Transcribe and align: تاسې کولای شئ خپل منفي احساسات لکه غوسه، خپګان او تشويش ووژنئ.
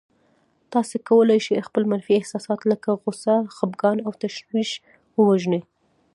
تاسې 0.73 0.95
کولای 1.09 1.39
شئ 1.45 1.57
خپل 1.67 1.83
منفي 1.91 2.13
احساسات 2.17 2.59
لکه 2.71 2.89
غوسه، 3.01 3.35
خپګان 3.55 3.97
او 4.07 4.11
تشويش 4.23 4.69
ووژنئ. 5.19 5.61